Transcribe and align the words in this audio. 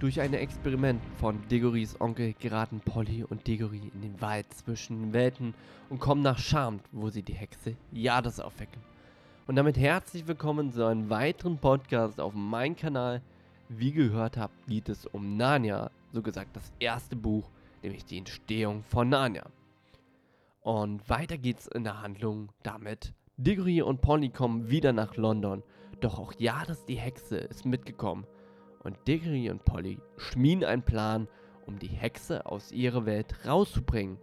Durch 0.00 0.18
ein 0.18 0.32
Experiment 0.32 1.02
von 1.18 1.46
Digorys 1.48 2.00
Onkel 2.00 2.32
geraten 2.40 2.80
Polly 2.80 3.22
und 3.22 3.46
Digory 3.46 3.82
in 3.92 4.00
den 4.00 4.18
Wald 4.22 4.50
zwischen 4.54 4.98
den 4.98 5.12
Welten 5.12 5.52
und 5.90 6.00
kommen 6.00 6.22
nach 6.22 6.38
Charmed, 6.38 6.80
wo 6.90 7.10
sie 7.10 7.22
die 7.22 7.34
Hexe 7.34 7.76
Jades 7.92 8.40
aufwecken. 8.40 8.80
Und 9.46 9.56
damit 9.56 9.76
herzlich 9.76 10.26
willkommen 10.26 10.72
zu 10.72 10.86
einem 10.86 11.10
weiteren 11.10 11.58
Podcast 11.58 12.18
auf 12.18 12.32
meinem 12.32 12.76
Kanal. 12.76 13.20
Wie 13.68 13.92
gehört 13.92 14.38
habt, 14.38 14.54
geht 14.66 14.88
es 14.88 15.04
um 15.04 15.36
Narnia, 15.36 15.90
so 16.14 16.22
gesagt 16.22 16.56
das 16.56 16.72
erste 16.78 17.14
Buch, 17.14 17.50
nämlich 17.82 18.06
die 18.06 18.16
Entstehung 18.16 18.82
von 18.84 19.10
Narnia. 19.10 19.44
Und 20.62 21.06
weiter 21.10 21.36
geht's 21.36 21.66
in 21.66 21.84
der 21.84 22.00
Handlung 22.00 22.48
damit. 22.62 23.12
Diggory 23.36 23.82
und 23.82 24.00
Polly 24.00 24.30
kommen 24.30 24.70
wieder 24.70 24.94
nach 24.94 25.16
London, 25.16 25.62
doch 26.00 26.18
auch 26.18 26.32
Jades 26.38 26.86
die 26.86 26.96
Hexe 26.96 27.36
ist 27.36 27.66
mitgekommen 27.66 28.24
und 28.82 28.96
Diggory 29.06 29.50
und 29.50 29.64
Polly 29.64 29.98
schmieden 30.16 30.64
einen 30.64 30.82
Plan, 30.82 31.28
um 31.66 31.78
die 31.78 31.88
Hexe 31.88 32.46
aus 32.46 32.72
ihrer 32.72 33.06
Welt 33.06 33.46
rauszubringen. 33.46 34.18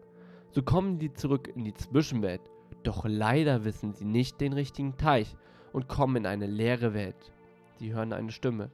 So 0.52 0.64
kommen 0.64 1.00
die 1.00 1.14
zurück 1.14 1.52
in 1.56 1.64
die 1.64 1.74
Zwischenwelt, 1.74 2.42
doch 2.84 3.06
leider 3.06 3.66
wissen 3.66 3.94
sie 3.94 4.06
nicht 4.06 4.42
den 4.42 4.54
richtigen 4.54 4.98
Teich 4.98 5.36
und 5.74 5.88
kommen 5.88 6.18
in 6.18 6.26
eine 6.26 6.48
leere 6.48 6.94
Welt. 6.94 7.32
Sie 7.76 7.94
hören 7.94 8.14
eine 8.14 8.32
Stimme, 8.32 8.72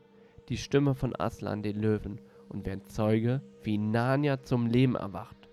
die 0.49 0.58
Stimme 0.58 0.95
von 0.95 1.16
Aslan 1.20 1.63
den 1.63 1.80
Löwen 1.80 2.22
und 2.50 2.66
werden 2.66 2.86
Zeuge, 2.86 3.41
wie 3.63 3.77
Narnia 3.77 4.41
zum 4.44 4.67
Leben 4.67 4.95
erwacht. 4.95 5.50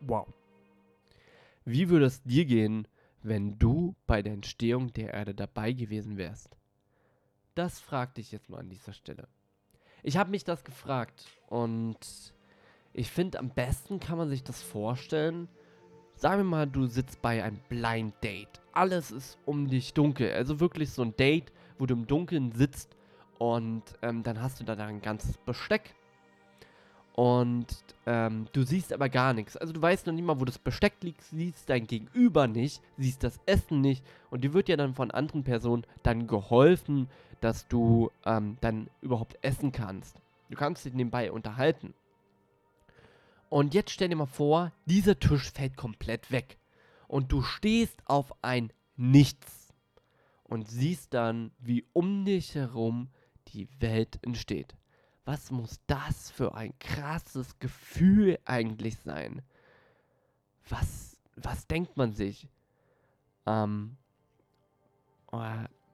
Wow. 0.00 0.26
Wie 1.64 1.88
würde 1.88 2.06
es 2.06 2.22
dir 2.22 2.44
gehen, 2.44 2.86
wenn 3.22 3.58
du 3.58 3.94
bei 4.06 4.22
der 4.22 4.32
Entstehung 4.32 4.92
der 4.92 5.12
Erde 5.14 5.34
dabei 5.34 5.72
gewesen 5.72 6.16
wärst? 6.16 6.59
Das 7.54 7.80
fragte 7.80 8.20
ich 8.20 8.32
jetzt 8.32 8.48
mal 8.48 8.60
an 8.60 8.68
dieser 8.68 8.92
Stelle. 8.92 9.28
Ich 10.02 10.16
habe 10.16 10.30
mich 10.30 10.44
das 10.44 10.64
gefragt 10.64 11.26
und 11.48 11.98
ich 12.92 13.10
finde, 13.10 13.38
am 13.38 13.50
besten 13.50 14.00
kann 14.00 14.18
man 14.18 14.28
sich 14.28 14.42
das 14.42 14.62
vorstellen. 14.62 15.48
Sagen 16.14 16.40
wir 16.40 16.44
mal, 16.44 16.66
du 16.66 16.86
sitzt 16.86 17.22
bei 17.22 17.42
einem 17.42 17.60
Blind 17.68 18.14
Date. 18.22 18.60
Alles 18.72 19.10
ist 19.10 19.38
um 19.46 19.68
dich 19.68 19.94
dunkel. 19.94 20.32
Also 20.32 20.60
wirklich 20.60 20.90
so 20.90 21.02
ein 21.02 21.16
Date, 21.16 21.52
wo 21.78 21.86
du 21.86 21.94
im 21.94 22.06
Dunkeln 22.06 22.52
sitzt 22.52 22.96
und 23.38 23.82
ähm, 24.02 24.22
dann 24.22 24.40
hast 24.42 24.60
du 24.60 24.64
da 24.64 24.74
ein 24.74 25.00
ganzes 25.00 25.38
Besteck 25.38 25.94
und 27.14 27.66
ähm, 28.06 28.46
du 28.52 28.62
siehst 28.62 28.92
aber 28.92 29.08
gar 29.08 29.34
nichts. 29.34 29.56
Also 29.56 29.72
du 29.72 29.82
weißt 29.82 30.06
noch 30.06 30.14
nicht 30.14 30.24
mal, 30.24 30.40
wo 30.40 30.44
das 30.44 30.58
Besteck 30.58 30.94
liegt, 31.02 31.22
siehst 31.22 31.68
dein 31.68 31.86
Gegenüber 31.86 32.46
nicht, 32.46 32.80
siehst 32.96 33.24
das 33.24 33.40
Essen 33.46 33.80
nicht. 33.80 34.04
Und 34.30 34.42
dir 34.42 34.54
wird 34.54 34.68
ja 34.68 34.76
dann 34.76 34.94
von 34.94 35.10
anderen 35.10 35.44
Personen 35.44 35.84
dann 36.02 36.26
geholfen, 36.26 37.08
dass 37.40 37.66
du 37.68 38.10
ähm, 38.24 38.56
dann 38.60 38.88
überhaupt 39.00 39.36
essen 39.42 39.72
kannst. 39.72 40.16
Du 40.50 40.56
kannst 40.56 40.84
dich 40.84 40.94
nebenbei 40.94 41.32
unterhalten. 41.32 41.94
Und 43.48 43.74
jetzt 43.74 43.90
stell 43.90 44.08
dir 44.08 44.16
mal 44.16 44.26
vor, 44.26 44.72
dieser 44.86 45.18
Tisch 45.18 45.50
fällt 45.50 45.76
komplett 45.76 46.30
weg. 46.30 46.58
Und 47.08 47.32
du 47.32 47.42
stehst 47.42 48.00
auf 48.06 48.32
ein 48.42 48.72
Nichts. 48.96 49.68
Und 50.44 50.68
siehst 50.68 51.14
dann, 51.14 51.50
wie 51.58 51.84
um 51.92 52.24
dich 52.24 52.54
herum 52.54 53.08
die 53.48 53.68
Welt 53.80 54.18
entsteht 54.22 54.74
was 55.30 55.52
muss 55.52 55.80
das 55.86 56.28
für 56.28 56.56
ein 56.56 56.76
krasses 56.80 57.60
Gefühl 57.60 58.40
eigentlich 58.46 58.98
sein? 58.98 59.42
Was, 60.68 61.16
was 61.36 61.68
denkt 61.68 61.96
man 61.96 62.12
sich? 62.12 62.48
Ähm, 63.46 63.96
oh, 65.30 65.40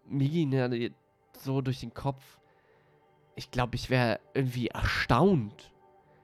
mir 0.07 0.29
ging 0.31 0.95
so 1.35 1.61
durch 1.61 1.81
den 1.81 1.93
Kopf. 1.93 2.41
Ich 3.35 3.51
glaube, 3.51 3.77
ich 3.77 3.91
wäre 3.91 4.21
irgendwie 4.33 4.69
erstaunt. 4.69 5.71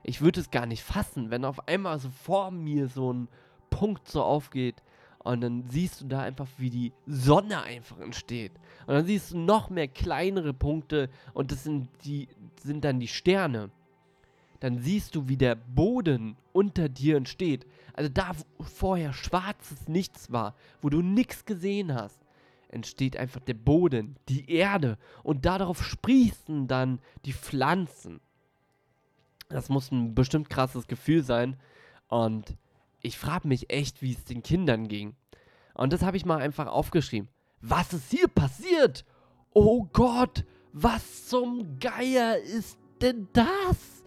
Ich 0.04 0.22
würde 0.22 0.40
es 0.40 0.50
gar 0.50 0.64
nicht 0.64 0.82
fassen, 0.82 1.30
wenn 1.30 1.44
auf 1.44 1.68
einmal 1.68 1.98
so 1.98 2.08
vor 2.08 2.50
mir 2.50 2.88
so 2.88 3.12
ein 3.12 3.28
Punkt 3.68 4.08
so 4.08 4.22
aufgeht, 4.22 4.82
und 5.24 5.40
dann 5.40 5.64
siehst 5.68 6.00
du 6.00 6.06
da 6.06 6.20
einfach, 6.22 6.48
wie 6.58 6.70
die 6.70 6.92
Sonne 7.06 7.62
einfach 7.62 7.98
entsteht. 8.00 8.52
Und 8.86 8.94
dann 8.94 9.06
siehst 9.06 9.32
du 9.32 9.38
noch 9.38 9.70
mehr 9.70 9.88
kleinere 9.88 10.52
Punkte 10.52 11.08
und 11.32 11.52
das 11.52 11.64
sind, 11.64 11.88
die, 12.04 12.28
sind 12.60 12.84
dann 12.84 12.98
die 12.98 13.08
Sterne. 13.08 13.70
Dann 14.60 14.78
siehst 14.78 15.14
du, 15.14 15.28
wie 15.28 15.36
der 15.36 15.54
Boden 15.54 16.36
unter 16.52 16.88
dir 16.88 17.16
entsteht. 17.16 17.66
Also 17.94 18.08
da, 18.08 18.32
wo 18.58 18.64
vorher 18.64 19.12
schwarzes 19.12 19.88
Nichts 19.88 20.30
war, 20.30 20.54
wo 20.80 20.88
du 20.88 21.02
nichts 21.02 21.44
gesehen 21.44 21.94
hast, 21.94 22.20
entsteht 22.68 23.16
einfach 23.16 23.40
der 23.40 23.54
Boden, 23.54 24.16
die 24.28 24.50
Erde. 24.50 24.98
Und 25.22 25.44
darauf 25.44 25.84
sprießen 25.84 26.68
dann 26.68 27.00
die 27.24 27.32
Pflanzen. 27.32 28.20
Das 29.48 29.68
muss 29.68 29.90
ein 29.92 30.14
bestimmt 30.14 30.48
krasses 30.48 30.86
Gefühl 30.86 31.22
sein. 31.22 31.56
Und 32.08 32.56
ich 33.02 33.18
frage 33.18 33.48
mich 33.48 33.70
echt, 33.70 34.00
wie 34.00 34.12
es 34.12 34.24
den 34.24 34.42
Kindern 34.42 34.88
ging. 34.88 35.14
Und 35.74 35.92
das 35.92 36.02
habe 36.02 36.16
ich 36.16 36.24
mal 36.24 36.38
einfach 36.38 36.66
aufgeschrieben. 36.66 37.28
Was 37.60 37.92
ist 37.92 38.10
hier 38.10 38.28
passiert? 38.28 39.04
Oh 39.52 39.84
Gott, 39.92 40.44
was 40.72 41.26
zum 41.26 41.78
Geier 41.78 42.38
ist 42.38 42.78
denn 43.00 43.28
das? 43.32 44.04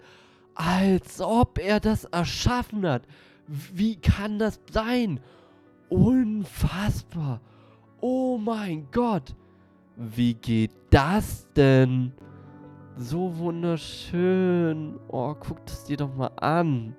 Als 0.55 1.21
ob 1.21 1.59
er 1.59 1.79
das 1.79 2.05
erschaffen 2.05 2.87
hat. 2.87 3.03
Wie 3.47 3.97
kann 3.97 4.39
das 4.39 4.59
sein? 4.71 5.19
Unfassbar. 5.89 7.41
Oh 8.01 8.37
mein 8.37 8.87
Gott. 8.91 9.35
Wie 9.97 10.33
geht 10.33 10.71
das 10.89 11.47
denn? 11.53 12.13
So 12.97 13.37
wunderschön. 13.37 14.97
Oh, 15.09 15.33
guck 15.35 15.65
das 15.65 15.83
dir 15.83 15.97
doch 15.97 16.13
mal 16.15 16.31
an. 16.37 16.95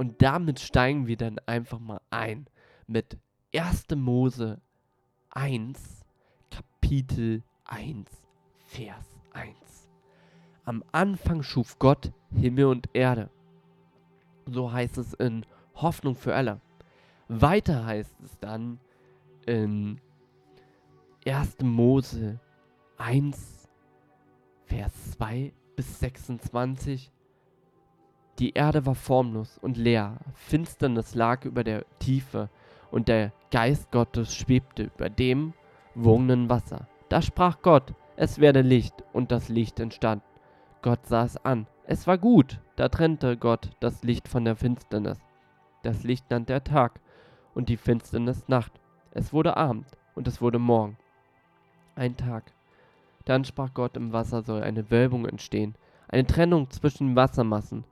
Und 0.00 0.22
damit 0.22 0.60
steigen 0.60 1.08
wir 1.08 1.18
dann 1.18 1.38
einfach 1.40 1.78
mal 1.78 2.00
ein 2.08 2.46
mit 2.86 3.18
1. 3.54 3.84
Mose 3.96 4.58
1, 5.28 6.06
Kapitel 6.50 7.42
1, 7.66 8.08
Vers 8.64 9.04
1. 9.34 9.54
Am 10.64 10.82
Anfang 10.90 11.42
schuf 11.42 11.78
Gott 11.78 12.12
Himmel 12.34 12.64
und 12.64 12.88
Erde. 12.94 13.28
So 14.46 14.72
heißt 14.72 14.96
es 14.96 15.12
in 15.12 15.44
Hoffnung 15.74 16.14
für 16.14 16.34
alle. 16.34 16.62
Weiter 17.28 17.84
heißt 17.84 18.22
es 18.24 18.38
dann 18.38 18.80
in 19.44 20.00
1. 21.26 21.58
Mose 21.60 22.40
1, 22.96 23.68
Vers 24.64 25.10
2 25.10 25.52
bis 25.76 26.00
26. 26.00 27.12
Die 28.40 28.54
Erde 28.54 28.86
war 28.86 28.94
formlos 28.94 29.58
und 29.58 29.76
leer, 29.76 30.16
Finsternis 30.32 31.14
lag 31.14 31.44
über 31.44 31.62
der 31.62 31.84
Tiefe, 31.98 32.48
und 32.90 33.06
der 33.06 33.32
Geist 33.50 33.92
Gottes 33.92 34.34
schwebte 34.34 34.84
über 34.84 35.10
dem 35.10 35.52
wohnenden 35.94 36.48
Wasser. 36.48 36.88
Da 37.10 37.20
sprach 37.20 37.60
Gott, 37.60 37.92
es 38.16 38.38
werde 38.38 38.62
Licht, 38.62 38.94
und 39.12 39.30
das 39.30 39.50
Licht 39.50 39.78
entstand. 39.78 40.22
Gott 40.80 41.04
sah 41.04 41.24
es 41.24 41.36
an, 41.44 41.66
es 41.84 42.06
war 42.06 42.16
gut, 42.16 42.60
da 42.76 42.88
trennte 42.88 43.36
Gott 43.36 43.72
das 43.78 44.02
Licht 44.04 44.26
von 44.26 44.46
der 44.46 44.56
Finsternis. 44.56 45.20
Das 45.82 46.02
Licht 46.02 46.30
nannte 46.30 46.54
er 46.54 46.64
Tag, 46.64 46.98
und 47.52 47.68
die 47.68 47.76
Finsternis 47.76 48.48
Nacht. 48.48 48.72
Es 49.10 49.34
wurde 49.34 49.58
Abend, 49.58 49.86
und 50.14 50.26
es 50.26 50.40
wurde 50.40 50.58
Morgen. 50.58 50.96
Ein 51.94 52.16
Tag. 52.16 52.54
Dann 53.26 53.44
sprach 53.44 53.74
Gott, 53.74 53.98
im 53.98 54.14
Wasser 54.14 54.40
soll 54.40 54.62
eine 54.62 54.90
Wölbung 54.90 55.26
entstehen, 55.26 55.74
eine 56.08 56.26
Trennung 56.26 56.70
zwischen 56.70 57.16
Wassermassen. 57.16 57.84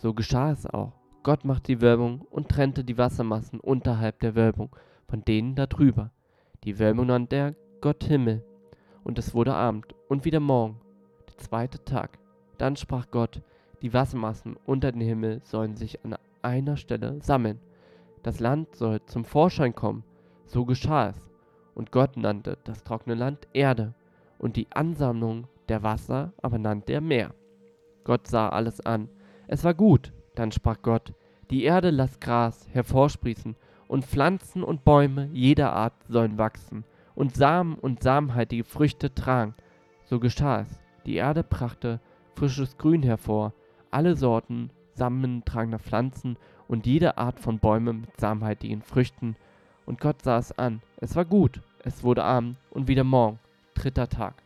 So 0.00 0.14
geschah 0.14 0.52
es 0.52 0.64
auch. 0.64 0.92
Gott 1.24 1.44
machte 1.44 1.72
die 1.72 1.80
Wölbung 1.80 2.20
und 2.30 2.48
trennte 2.48 2.84
die 2.84 2.96
Wassermassen 2.96 3.58
unterhalb 3.58 4.20
der 4.20 4.36
Wölbung 4.36 4.70
von 5.08 5.24
denen 5.24 5.54
da 5.54 5.66
drüber. 5.66 6.12
Die 6.64 6.78
Wölbung 6.78 7.06
nannte 7.06 7.36
er 7.36 7.54
Gott 7.80 8.04
Himmel. 8.04 8.44
Und 9.02 9.18
es 9.18 9.34
wurde 9.34 9.54
Abend 9.54 9.94
und 10.08 10.24
wieder 10.24 10.40
Morgen, 10.40 10.80
der 11.28 11.38
zweite 11.38 11.84
Tag. 11.84 12.18
Dann 12.58 12.76
sprach 12.76 13.10
Gott, 13.10 13.42
die 13.82 13.92
Wassermassen 13.92 14.56
unter 14.66 14.92
den 14.92 15.00
Himmel 15.00 15.40
sollen 15.42 15.76
sich 15.76 16.04
an 16.04 16.16
einer 16.42 16.76
Stelle 16.76 17.18
sammeln. 17.22 17.58
Das 18.22 18.38
Land 18.38 18.76
soll 18.76 19.04
zum 19.06 19.24
Vorschein 19.24 19.74
kommen. 19.74 20.04
So 20.44 20.64
geschah 20.64 21.08
es. 21.08 21.28
Und 21.74 21.90
Gott 21.90 22.16
nannte 22.16 22.58
das 22.64 22.84
trockene 22.84 23.14
Land 23.14 23.48
Erde 23.52 23.94
und 24.38 24.56
die 24.56 24.66
Ansammlung 24.70 25.46
der 25.68 25.82
Wasser 25.82 26.32
aber 26.42 26.58
nannte 26.58 26.92
er 26.92 27.00
Meer. 27.00 27.34
Gott 28.04 28.26
sah 28.26 28.48
alles 28.48 28.80
an. 28.84 29.08
Es 29.48 29.64
war 29.64 29.74
gut. 29.74 30.12
Dann 30.36 30.52
sprach 30.52 30.82
Gott, 30.82 31.12
die 31.50 31.64
Erde 31.64 31.90
lass 31.90 32.20
Gras 32.20 32.68
hervorsprießen, 32.72 33.56
und 33.88 34.04
Pflanzen 34.04 34.62
und 34.62 34.84
Bäume 34.84 35.30
jeder 35.32 35.72
Art 35.72 35.94
sollen 36.08 36.38
wachsen, 36.38 36.84
und 37.14 37.34
Samen 37.34 37.74
und 37.74 38.02
samenhaltige 38.02 38.62
Früchte 38.64 39.12
tragen. 39.12 39.54
So 40.04 40.20
geschah 40.20 40.60
es. 40.60 40.78
Die 41.06 41.16
Erde 41.16 41.42
brachte 41.42 42.00
frisches 42.34 42.78
Grün 42.78 43.02
hervor, 43.02 43.52
alle 43.90 44.14
Sorten 44.14 44.70
samentragender 44.94 45.78
Pflanzen 45.78 46.36
und 46.68 46.86
jede 46.86 47.16
Art 47.16 47.40
von 47.40 47.58
Bäumen 47.58 48.02
mit 48.02 48.20
samenhaltigen 48.20 48.82
Früchten. 48.82 49.36
Und 49.86 50.00
Gott 50.00 50.22
sah 50.22 50.38
es 50.38 50.56
an. 50.58 50.82
Es 50.98 51.16
war 51.16 51.24
gut. 51.24 51.62
Es 51.82 52.04
wurde 52.04 52.24
Abend 52.24 52.56
und 52.70 52.88
wieder 52.88 53.04
Morgen, 53.04 53.38
dritter 53.74 54.08
Tag. 54.08 54.42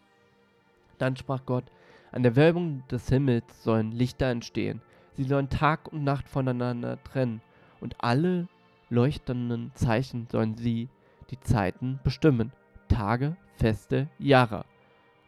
Dann 0.98 1.16
sprach 1.16 1.44
Gott, 1.44 1.64
An 2.12 2.22
der 2.22 2.37
Wölbung 2.37 2.84
des 2.90 3.08
Himmels 3.08 3.64
sollen 3.64 3.90
Lichter 3.90 4.26
entstehen. 4.26 4.82
Sie 5.22 5.28
sollen 5.28 5.50
Tag 5.50 5.92
und 5.92 6.02
Nacht 6.02 6.28
voneinander 6.28 7.00
trennen. 7.04 7.42
Und 7.80 7.94
alle 8.02 8.48
leuchtenden 8.90 9.70
Zeichen 9.74 10.26
sollen 10.30 10.56
sie 10.56 10.88
die 11.30 11.38
Zeiten 11.38 12.00
bestimmen. 12.02 12.50
Tage, 12.88 13.36
Feste, 13.54 14.08
Jahre. 14.19 14.64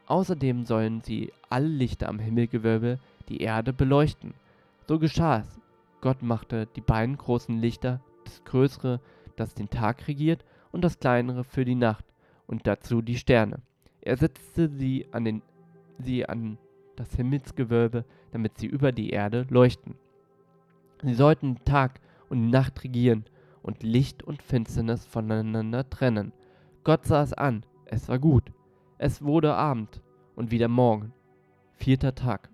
Außerdem 0.07 0.65
sollen 0.65 1.01
sie 1.03 1.33
alle 1.49 1.69
Lichter 1.69 2.09
am 2.09 2.19
Himmelgewölbe 2.19 2.99
die 3.29 3.41
Erde 3.41 3.73
beleuchten. 3.73 4.35
So 4.89 4.99
geschah 4.99 5.39
es. 5.39 5.61
Gott 6.01 6.23
machte 6.23 6.67
die 6.75 6.81
beiden 6.81 7.17
großen 7.17 7.57
Lichter, 7.61 8.01
das 8.25 8.43
größere, 8.45 9.01
das 9.37 9.55
den 9.55 9.71
Tag 9.71 10.09
regiert, 10.09 10.45
und 10.73 10.83
das 10.83 10.99
kleinere 10.99 11.45
für 11.45 11.65
die 11.65 11.77
Nacht, 11.77 12.05
und 12.49 12.67
dazu 12.67 13.01
die 13.01 13.17
Sterne. 13.17 13.61
Er 14.01 14.17
setzte 14.17 14.69
sie 14.69 15.07
an, 15.13 15.25
den, 15.25 15.43
sie 15.99 16.29
an 16.29 16.59
das 16.97 17.15
Himmelsgewölbe, 17.15 18.05
damit 18.33 18.59
sie 18.59 18.67
über 18.67 18.93
die 18.93 19.11
Erde 19.11 19.47
leuchten. 19.51 19.97
Sie 21.03 21.15
sollten 21.15 21.59
Tag 21.65 22.01
und 22.29 22.51
Nacht 22.51 22.83
regieren 22.85 23.25
und 23.63 23.83
Licht 23.83 24.23
und 24.23 24.43
Finsternis 24.43 25.07
voneinander 25.07 25.89
trennen. 25.89 26.33
Gott 26.83 27.05
sah 27.05 27.23
es 27.23 27.33
an, 27.33 27.65
es 27.87 28.09
war 28.09 28.19
gut. 28.19 28.53
Es 28.99 29.23
wurde 29.23 29.55
Abend 29.55 30.01
und 30.37 30.51
wieder 30.51 30.69
Morgen, 30.69 31.13
vierter 31.77 32.15
Tag. 32.15 32.49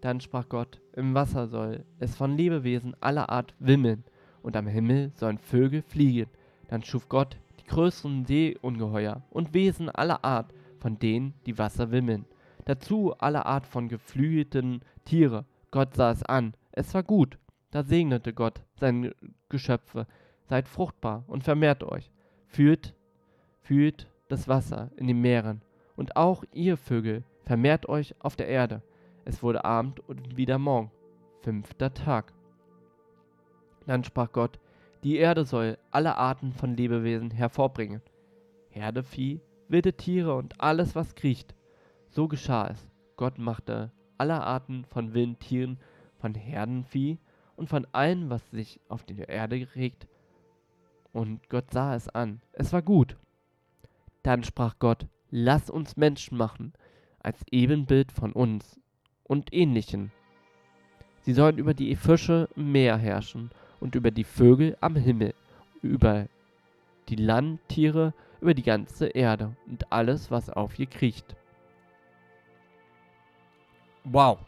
Dann 0.00 0.20
sprach 0.20 0.48
Gott, 0.48 0.80
im 0.94 1.14
Wasser 1.14 1.48
soll 1.48 1.84
es 1.98 2.16
von 2.16 2.36
Lebewesen 2.36 2.94
aller 3.00 3.30
Art 3.30 3.54
wimmeln, 3.58 4.04
und 4.42 4.56
am 4.56 4.66
Himmel 4.66 5.10
sollen 5.14 5.38
Vögel 5.38 5.82
fliegen. 5.82 6.30
Dann 6.68 6.82
schuf 6.82 7.08
Gott 7.08 7.36
die 7.60 7.66
größeren 7.66 8.24
Seeungeheuer 8.24 9.22
und 9.30 9.52
Wesen 9.52 9.90
aller 9.90 10.24
Art, 10.24 10.52
von 10.78 10.98
denen 10.98 11.34
die 11.44 11.58
Wasser 11.58 11.90
wimmeln. 11.90 12.24
Dazu 12.68 13.14
alle 13.16 13.46
Art 13.46 13.66
von 13.66 13.88
geflügelten 13.88 14.82
Tiere. 15.06 15.46
Gott 15.70 15.94
sah 15.94 16.10
es 16.10 16.22
an, 16.22 16.52
es 16.72 16.92
war 16.92 17.02
gut. 17.02 17.38
Da 17.70 17.82
segnete 17.82 18.34
Gott 18.34 18.60
seine 18.78 19.14
Geschöpfe. 19.48 20.06
Seid 20.50 20.68
fruchtbar 20.68 21.24
und 21.28 21.42
vermehrt 21.44 21.82
euch. 21.82 22.10
Führt, 22.46 22.94
führt 23.62 24.06
das 24.28 24.48
Wasser 24.48 24.90
in 24.96 25.06
den 25.06 25.22
Meeren. 25.22 25.62
Und 25.96 26.16
auch 26.16 26.44
ihr 26.52 26.76
Vögel, 26.76 27.24
vermehrt 27.46 27.88
euch 27.88 28.14
auf 28.18 28.36
der 28.36 28.48
Erde. 28.48 28.82
Es 29.24 29.42
wurde 29.42 29.64
Abend 29.64 30.06
und 30.06 30.36
wieder 30.36 30.58
Morgen, 30.58 30.90
fünfter 31.40 31.94
Tag. 31.94 32.34
Dann 33.86 34.04
sprach 34.04 34.30
Gott, 34.30 34.60
die 35.04 35.16
Erde 35.16 35.46
soll 35.46 35.78
alle 35.90 36.18
Arten 36.18 36.52
von 36.52 36.76
Lebewesen 36.76 37.30
hervorbringen. 37.30 38.02
Herdevieh, 38.68 39.40
wilde 39.68 39.94
Tiere 39.94 40.34
und 40.34 40.60
alles, 40.60 40.94
was 40.94 41.14
kriecht. 41.14 41.54
So 42.08 42.28
geschah 42.28 42.68
es. 42.68 42.88
Gott 43.16 43.38
machte 43.38 43.90
alle 44.16 44.40
Arten 44.42 44.84
von 44.84 45.14
wilden 45.14 45.38
Tieren, 45.38 45.78
von 46.18 46.34
Herdenvieh 46.34 47.18
und 47.56 47.68
von 47.68 47.86
allem, 47.92 48.30
was 48.30 48.50
sich 48.50 48.80
auf 48.88 49.04
der 49.04 49.28
Erde 49.28 49.68
regt. 49.74 50.06
Und 51.12 51.48
Gott 51.48 51.70
sah 51.70 51.94
es 51.94 52.08
an. 52.08 52.40
Es 52.52 52.72
war 52.72 52.82
gut. 52.82 53.16
Dann 54.22 54.44
sprach 54.44 54.78
Gott, 54.78 55.06
lass 55.30 55.70
uns 55.70 55.96
Menschen 55.96 56.36
machen, 56.36 56.72
als 57.20 57.44
Ebenbild 57.50 58.12
von 58.12 58.32
uns 58.32 58.80
und 59.24 59.52
ähnlichen. 59.52 60.12
Sie 61.22 61.32
sollen 61.32 61.58
über 61.58 61.74
die 61.74 61.94
Fische 61.96 62.48
im 62.56 62.72
Meer 62.72 62.96
herrschen 62.96 63.50
und 63.80 63.94
über 63.94 64.10
die 64.10 64.24
Vögel 64.24 64.76
am 64.80 64.96
Himmel, 64.96 65.34
über 65.82 66.26
die 67.08 67.16
Landtiere, 67.16 68.14
über 68.40 68.54
die 68.54 68.62
ganze 68.62 69.08
Erde 69.08 69.56
und 69.66 69.92
alles, 69.92 70.30
was 70.30 70.50
auf 70.50 70.78
ihr 70.78 70.86
kriecht. 70.86 71.36
Wow. 74.04 74.38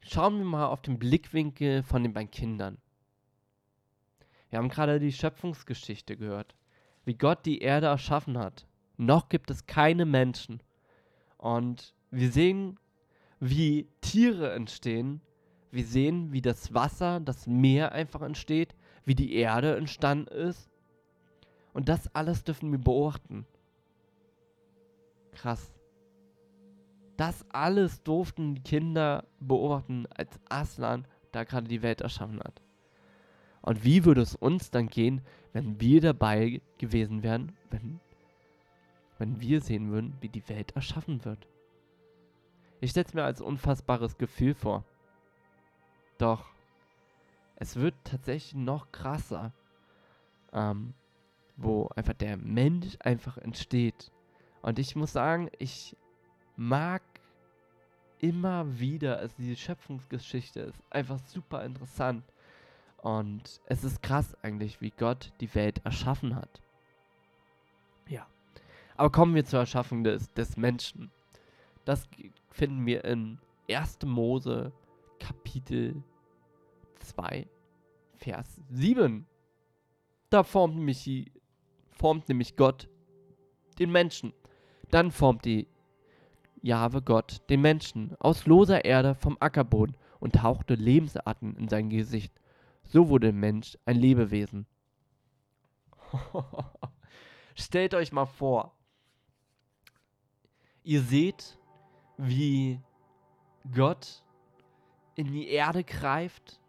Schauen 0.00 0.38
wir 0.38 0.44
mal 0.44 0.66
auf 0.66 0.82
den 0.82 0.98
Blickwinkel 0.98 1.82
von 1.82 2.02
den 2.02 2.12
beiden 2.12 2.30
Kindern. 2.30 2.78
Wir 4.50 4.58
haben 4.58 4.68
gerade 4.68 4.98
die 4.98 5.12
Schöpfungsgeschichte 5.12 6.16
gehört, 6.16 6.54
wie 7.04 7.14
Gott 7.14 7.46
die 7.46 7.60
Erde 7.60 7.86
erschaffen 7.86 8.36
hat. 8.36 8.66
Noch 8.96 9.28
gibt 9.28 9.50
es 9.50 9.66
keine 9.66 10.04
Menschen. 10.04 10.62
Und 11.38 11.94
wir 12.10 12.30
sehen, 12.30 12.78
wie 13.40 13.88
Tiere 14.00 14.52
entstehen. 14.52 15.22
Wir 15.70 15.86
sehen, 15.86 16.32
wie 16.32 16.42
das 16.42 16.74
Wasser, 16.74 17.18
das 17.20 17.46
Meer 17.46 17.92
einfach 17.92 18.20
entsteht, 18.20 18.74
wie 19.04 19.14
die 19.14 19.32
Erde 19.34 19.76
entstanden 19.76 20.28
ist. 20.28 20.68
Und 21.72 21.88
das 21.88 22.14
alles 22.14 22.44
dürfen 22.44 22.70
wir 22.70 22.78
beobachten. 22.78 23.46
Krass. 25.32 25.71
Das 27.22 27.48
alles 27.52 28.02
durften 28.02 28.56
die 28.56 28.62
Kinder 28.62 29.24
beobachten, 29.38 30.08
als 30.08 30.40
Aslan 30.48 31.06
da 31.30 31.44
gerade 31.44 31.68
die 31.68 31.80
Welt 31.80 32.00
erschaffen 32.00 32.40
hat. 32.40 32.60
Und 33.60 33.84
wie 33.84 34.04
würde 34.04 34.22
es 34.22 34.34
uns 34.34 34.72
dann 34.72 34.88
gehen, 34.88 35.22
wenn 35.52 35.80
wir 35.80 36.00
dabei 36.00 36.60
gewesen 36.78 37.22
wären, 37.22 37.52
wenn, 37.70 38.00
wenn 39.18 39.40
wir 39.40 39.60
sehen 39.60 39.92
würden, 39.92 40.16
wie 40.20 40.30
die 40.30 40.48
Welt 40.48 40.72
erschaffen 40.72 41.24
wird? 41.24 41.46
Ich 42.80 42.90
stelle 42.90 43.06
es 43.06 43.14
mir 43.14 43.22
als 43.22 43.40
unfassbares 43.40 44.18
Gefühl 44.18 44.54
vor. 44.54 44.84
Doch 46.18 46.48
es 47.54 47.76
wird 47.76 47.94
tatsächlich 48.02 48.56
noch 48.56 48.90
krasser, 48.90 49.52
ähm, 50.52 50.92
wo 51.56 51.88
einfach 51.94 52.14
der 52.14 52.36
Mensch 52.36 52.96
einfach 52.98 53.38
entsteht. 53.38 54.10
Und 54.60 54.80
ich 54.80 54.96
muss 54.96 55.12
sagen, 55.12 55.50
ich 55.60 55.96
mag 56.56 57.02
immer 58.22 58.78
wieder, 58.78 59.18
also 59.18 59.34
diese 59.36 59.56
Schöpfungsgeschichte 59.56 60.60
ist 60.60 60.80
einfach 60.90 61.18
super 61.26 61.64
interessant. 61.64 62.24
Und 62.98 63.60
es 63.66 63.82
ist 63.82 64.00
krass 64.00 64.36
eigentlich, 64.42 64.80
wie 64.80 64.90
Gott 64.90 65.32
die 65.40 65.52
Welt 65.56 65.80
erschaffen 65.84 66.36
hat. 66.36 66.62
Ja. 68.08 68.26
Aber 68.96 69.10
kommen 69.10 69.34
wir 69.34 69.44
zur 69.44 69.58
Erschaffung 69.58 70.04
des, 70.04 70.32
des 70.34 70.56
Menschen. 70.56 71.10
Das 71.84 72.08
finden 72.50 72.86
wir 72.86 73.04
in 73.04 73.38
1. 73.68 73.98
Mose 74.04 74.72
Kapitel 75.18 76.00
2, 77.00 77.48
Vers 78.14 78.60
7. 78.70 79.26
Da 80.30 80.44
formt 80.44 80.76
nämlich, 80.76 81.32
formt 81.90 82.28
nämlich 82.28 82.54
Gott 82.54 82.88
den 83.80 83.90
Menschen. 83.90 84.32
Dann 84.90 85.10
formt 85.10 85.44
die 85.44 85.66
Jahwe 86.62 87.02
Gott 87.02 87.42
den 87.50 87.60
Menschen 87.60 88.14
aus 88.18 88.46
loser 88.46 88.84
Erde 88.84 89.14
vom 89.14 89.36
Ackerboden 89.40 89.96
und 90.20 90.42
hauchte 90.42 90.74
Lebensatem 90.74 91.56
in 91.56 91.68
sein 91.68 91.90
Gesicht. 91.90 92.32
So 92.84 93.08
wurde 93.08 93.28
der 93.28 93.34
Mensch 93.34 93.76
ein 93.84 93.96
Lebewesen. 93.96 94.66
Stellt 97.54 97.94
euch 97.94 98.12
mal 98.12 98.26
vor, 98.26 98.74
ihr 100.84 101.02
seht, 101.02 101.58
wie 102.16 102.80
Gott 103.74 104.22
in 105.14 105.32
die 105.32 105.48
Erde 105.48 105.84
greift, 105.84 106.60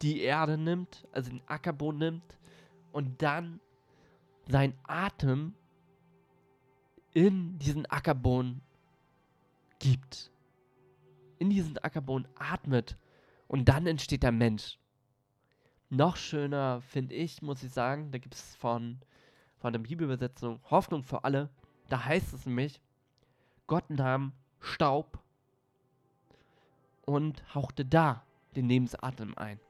die 0.00 0.20
Erde 0.20 0.56
nimmt, 0.58 1.06
also 1.12 1.30
den 1.30 1.42
Ackerboden 1.46 1.98
nimmt 1.98 2.38
und 2.92 3.22
dann 3.22 3.60
sein 4.48 4.74
Atem 4.84 5.54
in 7.12 7.58
diesen 7.58 7.86
Ackerboden 7.86 8.62
gibt. 9.82 10.30
In 11.38 11.50
diesen 11.50 11.76
Ackerboden 11.78 12.28
atmet 12.36 12.96
und 13.48 13.68
dann 13.68 13.86
entsteht 13.86 14.22
der 14.22 14.32
Mensch. 14.32 14.78
Noch 15.90 16.16
schöner 16.16 16.80
finde 16.80 17.14
ich, 17.14 17.42
muss 17.42 17.62
ich 17.62 17.72
sagen, 17.72 18.10
da 18.12 18.18
gibt 18.18 18.34
es 18.34 18.54
von, 18.56 18.98
von 19.58 19.72
der 19.72 19.80
Bibelübersetzung 19.80 20.60
Hoffnung 20.70 21.02
für 21.02 21.24
alle. 21.24 21.50
Da 21.88 22.04
heißt 22.04 22.32
es 22.32 22.46
nämlich, 22.46 22.80
Gott 23.66 23.90
nahm 23.90 24.32
Staub 24.60 25.18
und 27.04 27.42
hauchte 27.54 27.84
da 27.84 28.24
den 28.56 28.68
Lebensatem 28.68 29.36
ein. 29.36 29.60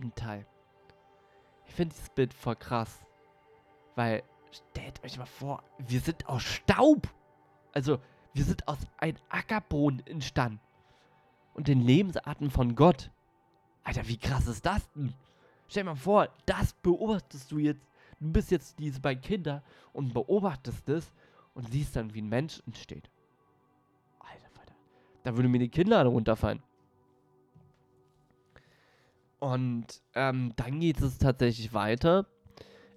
Ein 0.00 0.14
Teil. 0.14 0.46
Ich 1.66 1.74
finde 1.74 1.94
dieses 1.94 2.10
Bild 2.10 2.34
voll 2.34 2.56
krass. 2.56 3.06
Weil, 3.94 4.24
stellt 4.50 5.02
euch 5.04 5.16
mal 5.18 5.26
vor, 5.26 5.62
wir 5.78 6.00
sind 6.00 6.28
aus 6.28 6.42
Staub. 6.42 7.08
Also, 7.72 8.00
wir 8.34 8.44
sind 8.44 8.66
aus 8.68 8.78
einem 8.98 9.16
Ackerboden 9.28 10.06
entstanden. 10.06 10.60
Und 11.54 11.68
den 11.68 11.80
Lebensatem 11.80 12.50
von 12.50 12.74
Gott. 12.74 13.10
Alter, 13.84 14.06
wie 14.08 14.16
krass 14.16 14.48
ist 14.48 14.66
das 14.66 14.90
denn? 14.92 15.14
Stell 15.68 15.84
dir 15.84 15.90
mal 15.90 15.96
vor, 15.96 16.28
das 16.44 16.72
beobachtest 16.72 17.50
du 17.50 17.58
jetzt. 17.58 17.86
Du 18.20 18.32
bist 18.32 18.50
jetzt 18.50 18.78
diese 18.78 19.00
beiden 19.00 19.22
Kinder 19.22 19.62
und 19.92 20.12
beobachtest 20.12 20.88
es 20.88 21.12
und 21.54 21.70
siehst 21.70 21.94
dann, 21.94 22.12
wie 22.12 22.22
ein 22.22 22.28
Mensch 22.28 22.60
entsteht. 22.66 23.08
Alter, 24.18 24.48
Alter. 24.58 24.74
Da 25.22 25.36
würden 25.36 25.50
mir 25.50 25.58
die 25.58 25.68
Kinder 25.68 25.98
alle 25.98 26.08
runterfallen. 26.08 26.62
Und 29.38 30.00
ähm, 30.14 30.52
dann 30.56 30.80
geht 30.80 31.00
es 31.00 31.18
tatsächlich 31.18 31.72
weiter. 31.72 32.26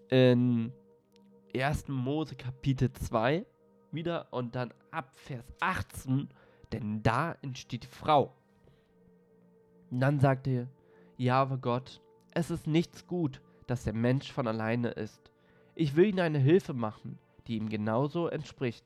In 0.09 0.71
1. 1.53 1.89
Mose 1.89 2.35
Kapitel 2.35 2.91
2, 2.91 3.45
wieder 3.91 4.27
und 4.31 4.55
dann 4.55 4.73
ab 4.91 5.11
Vers 5.15 5.45
18, 5.59 6.29
denn 6.71 7.03
da 7.03 7.35
entsteht 7.41 7.83
die 7.83 7.87
Frau. 7.87 8.33
Und 9.91 9.99
dann 9.99 10.19
sagte 10.19 10.67
Jahwe 11.17 11.57
Gott, 11.57 12.01
es 12.31 12.51
ist 12.51 12.67
nichts 12.67 13.07
gut, 13.07 13.41
dass 13.65 13.83
der 13.83 13.93
Mensch 13.93 14.31
von 14.31 14.47
alleine 14.47 14.89
ist. 14.89 15.31
Ich 15.75 15.95
will 15.95 16.05
ihm 16.05 16.19
eine 16.19 16.39
Hilfe 16.39 16.73
machen, 16.73 17.17
die 17.47 17.55
ihm 17.55 17.69
genauso 17.69 18.27
entspricht. 18.27 18.85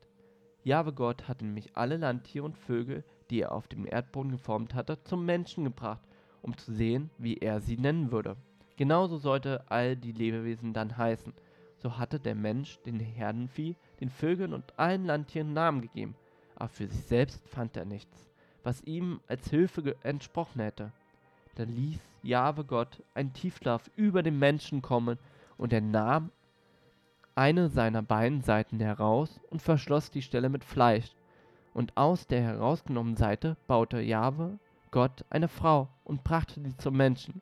Jahwe 0.64 0.94
Gott 0.94 1.28
hat 1.28 1.42
nämlich 1.42 1.76
alle 1.76 1.98
Landtiere 1.98 2.46
und 2.46 2.58
Vögel, 2.58 3.04
die 3.30 3.42
er 3.42 3.52
auf 3.52 3.68
dem 3.68 3.88
Erdboden 3.88 4.32
geformt 4.32 4.76
hatte, 4.76 5.04
zum 5.04 5.26
Menschen 5.26 5.64
gebracht, 5.64 6.04
um 6.42 6.58
zu 6.58 6.72
sehen, 6.72 7.10
wie 7.18 7.38
er 7.38 7.62
sie 7.62 7.78
nennen 7.78 8.12
würde. 8.12 8.36
Genauso 8.78 9.18
sollte 9.18 9.64
all 9.70 9.96
die 9.96 10.12
Lebewesen 10.12 10.74
dann 10.74 10.98
heißen. 10.98 11.34
So 11.82 11.98
hatte 11.98 12.20
der 12.20 12.36
Mensch 12.36 12.80
den 12.86 13.00
Herdenvieh, 13.00 13.76
den 14.00 14.10
Vögeln 14.10 14.54
und 14.54 14.78
allen 14.78 15.06
Landtieren 15.06 15.54
Namen 15.54 15.82
gegeben, 15.82 16.16
aber 16.56 16.70
für 16.70 16.88
sich 16.88 17.06
selbst 17.06 17.48
fand 17.50 17.76
er 17.76 17.86
nichts, 17.86 18.30
was 18.64 18.84
ihm 18.84 19.20
als 19.28 19.50
Hilfe 19.50 19.96
entsprochen 20.04 20.62
hätte. 20.62 20.92
Da 21.56 21.64
ließ 21.64 22.00
Jahwe 22.22 22.66
Gott 22.66 23.02
einen 23.16 23.34
Tiefschlaf 23.34 23.90
über 23.96 24.22
den 24.22 24.38
Menschen 24.38 24.84
kommen, 24.84 25.18
und 25.58 25.74
er 25.74 25.82
nahm 25.82 26.32
eine 27.36 27.70
seiner 27.70 28.02
beiden 28.02 28.42
Seiten 28.42 28.80
heraus 28.80 29.40
und 29.50 29.62
verschloss 29.62 30.12
die 30.12 30.22
Stelle 30.22 30.50
mit 30.50 30.64
Fleisch. 30.64 31.16
Und 31.74 31.98
aus 31.98 32.28
der 32.28 32.42
herausgenommenen 32.42 33.18
Seite 33.18 33.58
baute 33.68 34.02
Jahwe 34.02 34.60
Gott 34.92 35.26
eine 35.30 35.48
Frau 35.48 35.88
und 36.04 36.24
brachte 36.24 36.62
sie 36.62 36.76
zum 36.78 36.98
Menschen. 36.98 37.42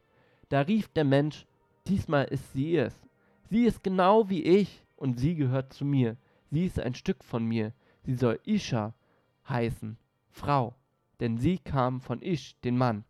Da 0.49 0.61
rief 0.61 0.87
der 0.89 1.05
Mensch, 1.05 1.45
diesmal 1.87 2.25
ist 2.25 2.53
sie 2.53 2.77
es. 2.77 3.08
Sie 3.49 3.65
ist 3.65 3.83
genau 3.83 4.29
wie 4.29 4.43
ich 4.43 4.85
und 4.95 5.19
sie 5.19 5.35
gehört 5.35 5.73
zu 5.73 5.83
mir. 5.83 6.17
Sie 6.51 6.65
ist 6.65 6.79
ein 6.79 6.93
Stück 6.93 7.23
von 7.23 7.43
mir. 7.45 7.73
Sie 8.03 8.15
soll 8.15 8.39
Isha 8.45 8.93
heißen, 9.47 9.97
Frau, 10.29 10.75
denn 11.19 11.37
sie 11.37 11.57
kam 11.57 11.99
von 11.99 12.21
Ish, 12.21 12.59
den 12.61 12.77
Mann. 12.77 13.03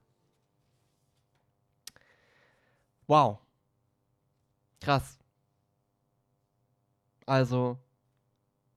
Wow. 3.05 3.39
Krass. 4.79 5.19
Also, 7.25 7.77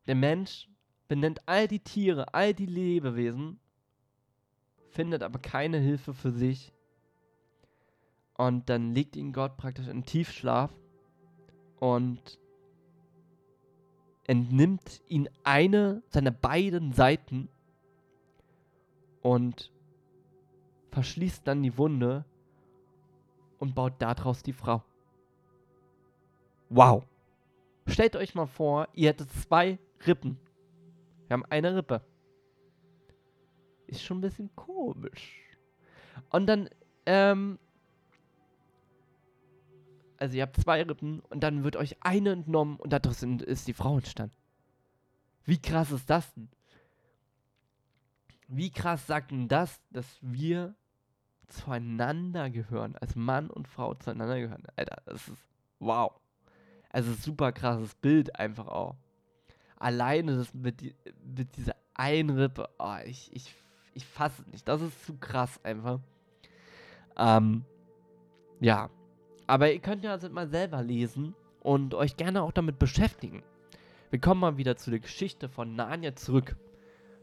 der 0.07 0.17
Mensch 0.17 0.69
benennt 1.07 1.47
all 1.47 1.69
die 1.69 1.81
Tiere, 1.81 2.35
all 2.35 2.55
die 2.55 2.67
Lebewesen, 2.67 3.61
findet 4.91 5.23
aber 5.23 5.39
keine 5.39 5.79
Hilfe 5.79 6.13
für 6.13 6.33
sich. 6.33 6.73
Und 8.35 8.69
dann 8.69 8.95
legt 8.95 9.15
ihn 9.15 9.33
Gott 9.33 9.57
praktisch 9.57 9.87
in 9.87 10.05
Tiefschlaf 10.05 10.73
und 11.83 12.39
entnimmt 14.29 15.03
ihn 15.09 15.29
eine 15.43 16.05
seiner 16.11 16.31
beiden 16.31 16.93
Seiten 16.93 17.49
und 19.21 19.73
verschließt 20.93 21.45
dann 21.45 21.61
die 21.61 21.77
Wunde 21.77 22.25
und 23.59 23.75
baut 23.75 23.95
daraus 23.99 24.45
die 24.45 24.53
Frau. 24.53 24.85
Wow. 26.69 27.03
Stellt 27.89 28.15
euch 28.15 28.37
mal 28.37 28.47
vor, 28.47 28.87
ihr 28.93 29.09
hättet 29.09 29.33
zwei 29.33 29.77
Rippen. 30.07 30.39
Wir 31.27 31.35
haben 31.35 31.47
eine 31.47 31.75
Rippe. 31.75 32.01
Ist 33.89 34.05
schon 34.05 34.19
ein 34.19 34.23
bisschen 34.23 34.55
komisch. 34.55 35.37
Und 36.31 36.47
dann, 36.47 36.71
ähm, 37.07 37.59
also 40.23 40.37
ihr 40.37 40.43
habt 40.43 40.57
zwei 40.57 40.85
Rippen 40.85 41.19
und 41.31 41.41
dann 41.41 41.65
wird 41.65 41.75
euch 41.75 41.97
eine 42.01 42.31
entnommen 42.31 42.77
und 42.77 42.93
da 42.93 43.01
drin 43.01 43.41
ist 43.41 43.67
die 43.67 43.73
Frau 43.73 43.97
entstanden. 43.97 44.37
Wie 45.45 45.61
krass 45.61 45.91
ist 45.91 46.09
das 46.09 46.33
denn? 46.35 46.49
Wie 48.47 48.71
krass 48.71 49.05
sagt 49.05 49.33
denn 49.33 49.49
das, 49.49 49.81
dass 49.91 50.07
wir 50.21 50.77
zueinander 51.49 52.51
gehören, 52.51 52.95
als 52.95 53.17
Mann 53.17 53.51
und 53.51 53.67
Frau 53.67 53.95
zueinander 53.95 54.39
gehören? 54.39 54.63
Alter, 54.77 55.03
das 55.07 55.27
ist 55.27 55.43
wow. 55.81 56.13
Also 56.91 57.13
super 57.15 57.51
krasses 57.51 57.97
Bild 57.97 58.39
einfach 58.39 58.69
auch. 58.69 58.95
Alleine 59.77 60.37
das 60.37 60.55
mit, 60.55 60.95
mit 61.25 61.57
dieser 61.57 61.75
Einrippe, 61.95 62.69
oh, 62.79 62.97
ich, 63.05 63.29
ich, 63.35 63.53
ich 63.95 64.07
fasse 64.07 64.43
es 64.43 64.47
nicht. 64.53 64.69
Das 64.69 64.83
ist 64.83 65.05
zu 65.05 65.17
krass 65.17 65.59
einfach. 65.65 65.99
Ähm, 67.17 67.65
ja. 68.61 68.89
Aber 69.47 69.73
ihr 69.73 69.81
könnt 69.81 70.05
ja 70.05 70.13
also 70.13 70.29
mal 70.31 70.49
selber 70.49 70.83
lesen 70.83 71.35
und 71.61 71.95
euch 71.95 72.17
gerne 72.17 72.43
auch 72.43 72.53
damit 72.53 72.79
beschäftigen. 72.79 73.43
Wir 74.11 74.21
kommen 74.21 74.41
mal 74.41 74.57
wieder 74.57 74.77
zu 74.77 74.91
der 74.91 75.01
Geschichte 75.01 75.49
von 75.49 75.75
Narnia 75.75 76.15
zurück. 76.15 76.57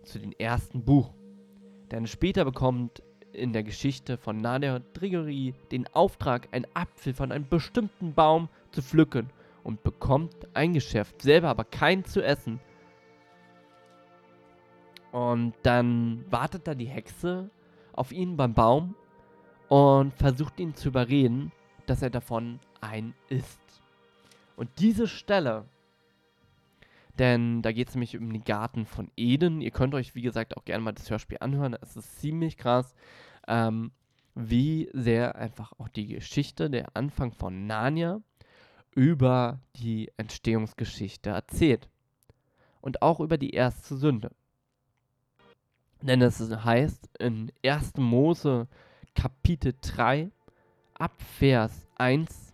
Zu 0.03 0.19
dem 0.19 0.31
ersten 0.31 0.83
Buch. 0.83 1.13
Denn 1.91 2.07
später 2.07 2.45
bekommt 2.45 3.03
in 3.33 3.53
der 3.53 3.63
Geschichte 3.63 4.17
von 4.17 4.37
Narnia 4.37 4.79
Drigerie 4.93 5.53
den 5.71 5.87
Auftrag, 5.93 6.47
einen 6.51 6.67
Apfel 6.73 7.13
von 7.13 7.31
einem 7.31 7.47
bestimmten 7.47 8.13
Baum 8.13 8.49
zu 8.71 8.81
pflücken 8.81 9.29
und 9.63 9.83
bekommt 9.83 10.35
ein 10.53 10.73
Geschäft, 10.73 11.21
selber 11.21 11.49
aber 11.49 11.63
keinen 11.63 12.05
zu 12.05 12.23
essen. 12.23 12.59
Und 15.11 15.53
dann 15.63 16.25
wartet 16.29 16.67
da 16.67 16.75
die 16.75 16.87
Hexe 16.87 17.49
auf 17.93 18.11
ihn 18.11 18.37
beim 18.37 18.53
Baum 18.53 18.95
und 19.67 20.13
versucht 20.13 20.59
ihn 20.59 20.75
zu 20.75 20.89
überreden, 20.89 21.51
dass 21.89 22.01
er 22.01 22.09
davon 22.09 22.59
ein 22.81 23.13
isst. 23.29 23.59
Und 24.55 24.69
diese 24.79 25.07
Stelle, 25.07 25.65
denn 27.17 27.61
da 27.61 27.71
geht 27.71 27.89
es 27.89 27.95
nämlich 27.95 28.17
um 28.17 28.31
den 28.31 28.43
Garten 28.43 28.85
von 28.85 29.11
Eden. 29.17 29.61
Ihr 29.61 29.71
könnt 29.71 29.93
euch, 29.93 30.15
wie 30.15 30.21
gesagt, 30.21 30.55
auch 30.55 30.65
gerne 30.65 30.83
mal 30.83 30.93
das 30.93 31.09
Hörspiel 31.09 31.37
anhören. 31.41 31.75
Es 31.81 31.97
ist 31.97 32.19
ziemlich 32.19 32.57
krass, 32.57 32.95
ähm, 33.47 33.91
wie 34.35 34.89
sehr 34.93 35.35
einfach 35.35 35.73
auch 35.79 35.89
die 35.89 36.07
Geschichte, 36.07 36.69
der 36.69 36.95
Anfang 36.95 37.31
von 37.31 37.67
Narnia, 37.67 38.21
über 38.95 39.59
die 39.75 40.11
Entstehungsgeschichte 40.17 41.31
erzählt. 41.31 41.89
Und 42.81 43.01
auch 43.01 43.19
über 43.19 43.37
die 43.37 43.51
erste 43.51 43.97
Sünde. 43.97 44.31
Denn 46.01 46.21
es 46.21 46.39
heißt 46.39 47.09
in 47.19 47.51
1. 47.65 47.97
Mose 47.97 48.67
Kapitel 49.15 49.73
3 49.81 50.31
ab 50.99 51.13
Vers 51.39 51.87
1, 51.95 52.53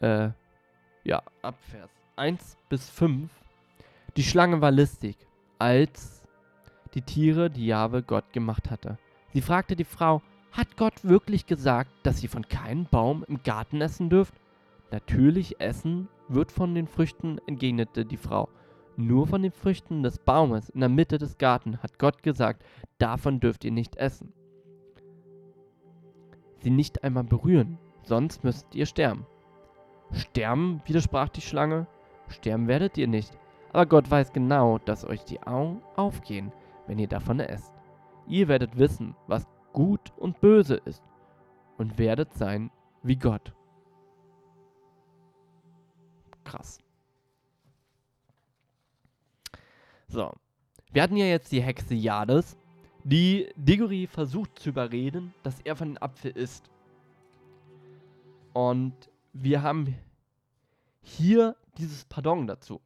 äh, 0.00 0.30
ja, 1.04 1.22
ab 1.42 1.56
Vers 1.60 1.90
1 2.16 2.56
bis 2.68 2.88
5, 2.88 3.30
die 4.16 4.22
Schlange 4.22 4.60
war 4.60 4.70
listig, 4.70 5.16
als 5.58 6.22
die 6.94 7.02
Tiere, 7.02 7.50
die 7.50 7.66
Jahwe 7.66 8.02
Gott 8.02 8.32
gemacht 8.32 8.70
hatte. 8.70 8.96
Sie 9.32 9.42
fragte 9.42 9.76
die 9.76 9.84
Frau, 9.84 10.22
hat 10.52 10.76
Gott 10.76 11.04
wirklich 11.04 11.46
gesagt, 11.46 11.90
dass 12.02 12.22
ihr 12.22 12.28
von 12.28 12.48
keinem 12.48 12.86
Baum 12.86 13.24
im 13.28 13.42
Garten 13.42 13.80
essen 13.80 14.08
dürft? 14.08 14.34
Natürlich 14.90 15.60
essen 15.60 16.08
wird 16.28 16.50
von 16.50 16.74
den 16.74 16.88
Früchten, 16.88 17.38
entgegnete 17.46 18.04
die 18.04 18.16
Frau. 18.16 18.48
Nur 18.96 19.26
von 19.26 19.42
den 19.42 19.52
Früchten 19.52 20.02
des 20.02 20.18
Baumes 20.18 20.68
in 20.70 20.80
der 20.80 20.88
Mitte 20.88 21.18
des 21.18 21.38
Gartens 21.38 21.82
hat 21.82 21.98
Gott 21.98 22.22
gesagt, 22.22 22.64
davon 22.98 23.38
dürft 23.40 23.64
ihr 23.64 23.70
nicht 23.70 23.96
essen. 23.96 24.32
Sie 26.60 26.70
nicht 26.70 27.04
einmal 27.04 27.24
berühren, 27.24 27.78
sonst 28.02 28.44
müsst 28.44 28.74
ihr 28.74 28.86
sterben. 28.86 29.26
Sterben, 30.12 30.82
widersprach 30.84 31.28
die 31.28 31.40
Schlange. 31.40 31.86
Sterben 32.28 32.68
werdet 32.68 32.96
ihr 32.98 33.08
nicht, 33.08 33.36
aber 33.72 33.86
Gott 33.86 34.10
weiß 34.10 34.32
genau, 34.32 34.78
dass 34.78 35.04
euch 35.04 35.24
die 35.24 35.42
Augen 35.42 35.82
aufgehen, 35.96 36.52
wenn 36.86 36.98
ihr 36.98 37.08
davon 37.08 37.40
esst. 37.40 37.72
Ihr 38.26 38.48
werdet 38.48 38.78
wissen, 38.78 39.16
was 39.26 39.46
gut 39.72 40.12
und 40.16 40.40
böse 40.40 40.76
ist, 40.76 41.02
und 41.78 41.98
werdet 41.98 42.34
sein 42.34 42.70
wie 43.02 43.16
Gott 43.16 43.52
krass. 46.50 46.80
So. 50.08 50.32
Wir 50.92 51.02
hatten 51.02 51.16
ja 51.16 51.26
jetzt 51.26 51.52
die 51.52 51.62
Hexe 51.62 51.94
Jades, 51.94 52.56
die 53.04 53.48
Diggory 53.56 54.06
versucht 54.06 54.58
zu 54.58 54.70
überreden, 54.70 55.34
dass 55.42 55.60
er 55.60 55.76
von 55.76 55.88
den 55.88 56.02
Apfel 56.02 56.32
isst. 56.32 56.70
Und 58.52 58.94
wir 59.32 59.62
haben 59.62 59.94
hier 61.02 61.56
dieses 61.78 62.04
Pardon 62.04 62.46
dazu. 62.46 62.80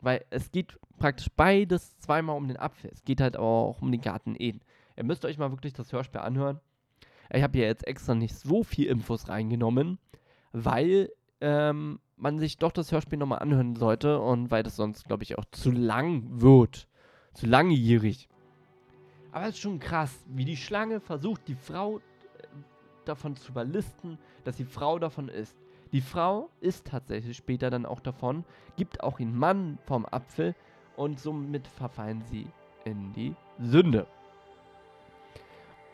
Weil 0.00 0.24
es 0.30 0.50
geht 0.50 0.78
praktisch 0.98 1.28
beides 1.36 1.98
zweimal 1.98 2.36
um 2.36 2.48
den 2.48 2.56
Apfel. 2.56 2.90
Es 2.92 3.04
geht 3.04 3.20
halt 3.20 3.36
auch 3.36 3.80
um 3.80 3.92
den 3.92 4.00
Garten 4.00 4.34
Eden. 4.38 4.60
Ihr 4.96 5.04
müsst 5.04 5.24
euch 5.24 5.38
mal 5.38 5.50
wirklich 5.50 5.72
das 5.72 5.92
Hörspiel 5.92 6.20
anhören. 6.20 6.60
Ich 7.30 7.42
habe 7.42 7.58
hier 7.58 7.66
jetzt 7.66 7.86
extra 7.86 8.14
nicht 8.14 8.34
so 8.34 8.62
viel 8.62 8.86
Infos 8.86 9.28
reingenommen, 9.28 9.98
weil 10.52 11.10
ähm, 11.40 11.98
man 12.16 12.38
sich 12.38 12.58
doch 12.58 12.72
das 12.72 12.92
Hörspiel 12.92 13.18
nochmal 13.18 13.40
anhören 13.40 13.76
sollte 13.76 14.20
und 14.20 14.50
weil 14.50 14.62
das 14.62 14.76
sonst, 14.76 15.04
glaube 15.06 15.24
ich, 15.24 15.36
auch 15.38 15.44
zu 15.50 15.70
lang 15.70 16.40
wird. 16.40 16.88
Zu 17.34 17.46
langjährig. 17.46 18.28
Aber 19.36 19.48
es 19.48 19.56
ist 19.56 19.60
schon 19.60 19.78
krass, 19.78 20.24
wie 20.28 20.46
die 20.46 20.56
Schlange 20.56 20.98
versucht, 20.98 21.46
die 21.46 21.56
Frau 21.56 21.98
äh, 21.98 22.00
davon 23.04 23.36
zu 23.36 23.52
überlisten, 23.52 24.16
dass 24.44 24.56
die 24.56 24.64
Frau 24.64 24.98
davon 24.98 25.28
ist. 25.28 25.54
Die 25.92 26.00
Frau 26.00 26.48
isst 26.62 26.86
tatsächlich 26.86 27.36
später 27.36 27.68
dann 27.68 27.84
auch 27.84 28.00
davon, 28.00 28.46
gibt 28.76 29.02
auch 29.02 29.20
ihren 29.20 29.36
Mann 29.36 29.76
vom 29.84 30.06
Apfel 30.06 30.54
und 30.96 31.20
somit 31.20 31.68
verfallen 31.68 32.22
sie 32.30 32.46
in 32.86 33.12
die 33.12 33.34
Sünde. 33.58 34.06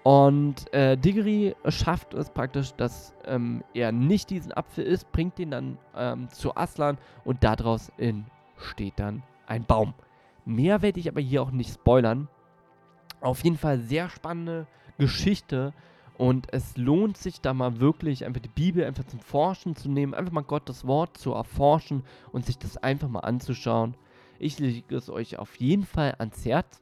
Und 0.05 0.73
äh, 0.73 0.97
Diggory 0.97 1.57
schafft 1.67 2.15
es 2.15 2.31
praktisch, 2.31 2.73
dass 2.75 3.13
ähm, 3.25 3.65
er 3.75 3.91
nicht 3.91 4.31
diesen 4.31 4.53
Apfel 4.53 4.85
isst, 4.85 5.11
bringt 5.11 5.41
ihn 5.41 5.51
dann 5.51 5.79
ähm, 5.97 6.29
zu 6.29 6.55
Aslan 6.55 6.97
und 7.25 7.43
daraus 7.43 7.91
entsteht 7.99 9.01
dann 9.01 9.25
ein 9.49 9.65
Baum. 9.65 9.95
Mehr 10.45 10.81
werde 10.81 11.01
ich 11.01 11.09
aber 11.09 11.21
hier 11.21 11.43
auch 11.43 11.51
nicht 11.51 11.75
spoilern. 11.75 12.29
Auf 13.23 13.45
jeden 13.45 13.57
Fall 13.57 13.79
sehr 13.79 14.11
spannende 14.11 14.67
Geschichte 14.99 15.73
und 16.19 16.53
es 16.53 16.77
lohnt 16.77 17.17
sich 17.17 17.41
da 17.41 17.55
mal 17.55 17.81
wirklich 17.81 18.25
einfach 18.25 18.41
die 18.41 18.49
Bibel 18.49 18.85
einfach 18.85 19.05
zum 19.05 19.21
Forschen 19.21 19.77
zu 19.77 19.89
nehmen, 19.89 20.15
einfach 20.15 20.33
mal 20.33 20.43
Gottes 20.43 20.87
Wort 20.87 21.17
zu 21.17 21.33
erforschen 21.33 22.05
und 22.33 22.47
sich 22.47 22.59
das 22.59 22.77
einfach 22.77 23.09
mal 23.09 23.21
anzuschauen. 23.21 23.95
Ich 24.39 24.59
lege 24.59 24.97
es 24.97 25.09
euch 25.09 25.39
auf 25.39 25.57
jeden 25.57 25.85
Fall 25.85 26.17
ans 26.19 26.45
Herz. 26.45 26.81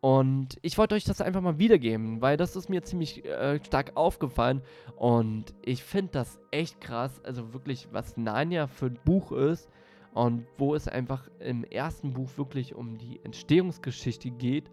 Und 0.00 0.58
ich 0.62 0.78
wollte 0.78 0.94
euch 0.94 1.04
das 1.04 1.20
einfach 1.20 1.42
mal 1.42 1.58
wiedergeben, 1.58 2.22
weil 2.22 2.36
das 2.36 2.56
ist 2.56 2.70
mir 2.70 2.82
ziemlich 2.82 3.24
äh, 3.24 3.62
stark 3.64 3.92
aufgefallen. 3.96 4.62
Und 4.96 5.52
ich 5.62 5.82
finde 5.82 6.12
das 6.12 6.38
echt 6.50 6.80
krass. 6.80 7.20
Also 7.24 7.52
wirklich, 7.52 7.88
was 7.92 8.16
Narnia 8.16 8.66
für 8.66 8.86
ein 8.86 8.98
Buch 9.04 9.32
ist. 9.32 9.68
Und 10.12 10.46
wo 10.56 10.74
es 10.74 10.88
einfach 10.88 11.28
im 11.38 11.62
ersten 11.64 12.12
Buch 12.12 12.30
wirklich 12.36 12.74
um 12.74 12.98
die 12.98 13.20
Entstehungsgeschichte 13.22 14.30
geht. 14.30 14.70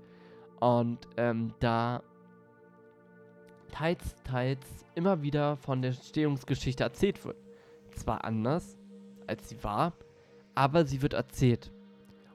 Und 0.60 1.08
ähm, 1.18 1.54
da 1.60 2.02
teils, 3.72 4.16
teils 4.24 4.66
immer 4.96 5.22
wieder 5.22 5.58
von 5.58 5.82
der 5.82 5.92
Entstehungsgeschichte 5.92 6.84
erzählt 6.84 7.24
wird. 7.26 7.38
Zwar 7.94 8.24
anders, 8.24 8.78
als 9.28 9.50
sie 9.50 9.64
war, 9.64 9.94
aber 10.56 10.86
sie 10.86 11.02
wird 11.02 11.14
erzählt. 11.14 11.72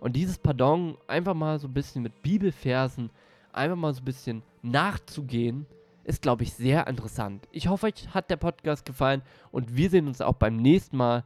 Und 0.00 0.14
dieses 0.14 0.38
Pardon 0.38 0.96
einfach 1.06 1.34
mal 1.34 1.58
so 1.58 1.68
ein 1.68 1.74
bisschen 1.74 2.02
mit 2.02 2.22
Bibelversen, 2.22 3.10
einfach 3.52 3.76
mal 3.76 3.94
so 3.94 4.00
ein 4.00 4.04
bisschen 4.04 4.42
nachzugehen, 4.62 5.66
ist, 6.04 6.22
glaube 6.22 6.42
ich, 6.42 6.52
sehr 6.52 6.86
interessant. 6.88 7.46
Ich 7.52 7.68
hoffe, 7.68 7.86
euch 7.86 8.08
hat 8.12 8.28
der 8.30 8.36
Podcast 8.36 8.84
gefallen 8.84 9.22
und 9.52 9.76
wir 9.76 9.90
sehen 9.90 10.08
uns 10.08 10.20
auch 10.20 10.34
beim 10.34 10.56
nächsten 10.56 10.96
Mal. 10.96 11.24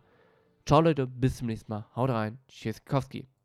Ciao 0.66 0.80
Leute, 0.80 1.06
bis 1.06 1.38
zum 1.38 1.46
nächsten 1.46 1.72
Mal. 1.72 1.86
Haut 1.94 2.10
rein. 2.10 2.38
Tschüssikowski. 2.48 3.26